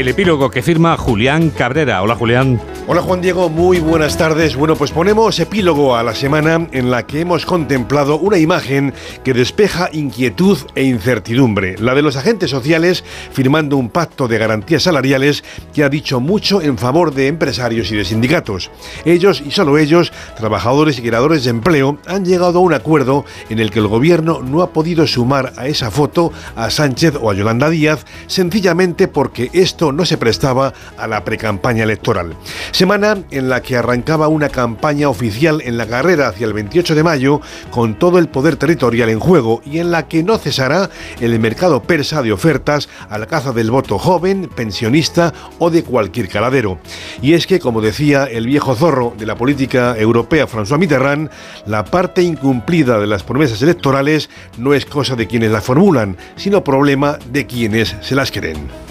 el 0.00 0.08
epílogo 0.08 0.50
que 0.50 0.62
firma 0.62 0.96
Julián 0.96 1.50
Cabrera. 1.50 2.00
Hola 2.02 2.14
Julián. 2.14 2.58
Hola 2.86 3.02
Juan 3.02 3.20
Diego, 3.20 3.50
muy 3.50 3.78
buenas 3.78 4.16
tardes. 4.16 4.56
Bueno, 4.56 4.74
pues 4.74 4.90
ponemos 4.90 5.38
epílogo 5.38 5.94
a 5.94 6.02
la 6.02 6.14
semana 6.14 6.66
en 6.72 6.90
la 6.90 7.06
que 7.06 7.20
hemos 7.20 7.46
contemplado 7.46 8.18
una 8.18 8.38
imagen 8.38 8.94
que 9.22 9.32
despeja 9.32 9.90
inquietud 9.92 10.58
e 10.74 10.84
incertidumbre, 10.84 11.76
la 11.78 11.94
de 11.94 12.02
los 12.02 12.16
agentes 12.16 12.50
sociales 12.50 13.04
firmando 13.32 13.76
un 13.76 13.90
pacto 13.90 14.26
de 14.26 14.38
garantías 14.38 14.84
salariales 14.84 15.44
que 15.72 15.84
ha 15.84 15.88
dicho 15.88 16.18
mucho 16.18 16.62
en 16.62 16.78
favor 16.78 17.14
de 17.14 17.28
empresarios 17.28 17.92
y 17.92 17.96
de 17.96 18.04
sindicatos. 18.04 18.70
Ellos 19.04 19.40
y 19.46 19.52
solo 19.52 19.78
ellos, 19.78 20.10
trabajadores 20.36 20.98
y 20.98 21.02
creadores 21.02 21.44
de 21.44 21.50
empleo, 21.50 21.98
han 22.06 22.24
llegado 22.24 22.58
a 22.58 22.62
un 22.62 22.74
acuerdo 22.74 23.24
en 23.50 23.60
el 23.60 23.70
que 23.70 23.78
el 23.78 23.88
gobierno 23.88 24.40
no 24.42 24.62
ha 24.62 24.72
podido 24.72 25.06
sumar 25.06 25.52
a 25.56 25.68
esa 25.68 25.92
foto 25.92 26.32
a 26.56 26.70
Sánchez 26.70 27.14
o 27.20 27.30
a 27.30 27.34
Yolanda 27.34 27.70
Díaz 27.70 28.04
sencillamente 28.26 29.06
porque 29.06 29.50
esto 29.52 29.92
no 29.92 30.04
se 30.04 30.16
prestaba 30.16 30.72
a 30.96 31.06
la 31.06 31.24
precampaña 31.24 31.84
electoral. 31.84 32.34
Semana 32.80 33.18
en 33.30 33.50
la 33.50 33.60
que 33.60 33.76
arrancaba 33.76 34.28
una 34.28 34.48
campaña 34.48 35.10
oficial 35.10 35.60
en 35.62 35.76
la 35.76 35.86
carrera 35.86 36.28
hacia 36.28 36.46
el 36.46 36.54
28 36.54 36.94
de 36.94 37.02
mayo 37.02 37.42
con 37.70 37.98
todo 37.98 38.18
el 38.18 38.30
poder 38.30 38.56
territorial 38.56 39.10
en 39.10 39.20
juego 39.20 39.60
y 39.66 39.80
en 39.80 39.90
la 39.90 40.08
que 40.08 40.22
no 40.22 40.38
cesará 40.38 40.88
el 41.20 41.38
mercado 41.38 41.82
persa 41.82 42.22
de 42.22 42.32
ofertas 42.32 42.88
a 43.10 43.18
la 43.18 43.26
caza 43.26 43.52
del 43.52 43.70
voto 43.70 43.98
joven, 43.98 44.48
pensionista 44.56 45.34
o 45.58 45.68
de 45.68 45.84
cualquier 45.84 46.30
caladero. 46.30 46.78
Y 47.20 47.34
es 47.34 47.46
que, 47.46 47.58
como 47.58 47.82
decía 47.82 48.24
el 48.24 48.46
viejo 48.46 48.74
zorro 48.74 49.12
de 49.18 49.26
la 49.26 49.36
política 49.36 49.94
europea 49.98 50.48
François 50.48 50.78
Mitterrand, 50.78 51.28
la 51.66 51.84
parte 51.84 52.22
incumplida 52.22 52.98
de 52.98 53.06
las 53.06 53.24
promesas 53.24 53.60
electorales 53.60 54.30
no 54.56 54.72
es 54.72 54.86
cosa 54.86 55.16
de 55.16 55.26
quienes 55.26 55.50
las 55.50 55.64
formulan, 55.64 56.16
sino 56.36 56.64
problema 56.64 57.18
de 57.30 57.46
quienes 57.46 57.94
se 58.00 58.14
las 58.14 58.30
creen. 58.30 58.89